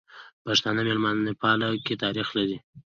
[0.43, 2.57] پښتانه ميلمه پالنې کی تاریخ لري.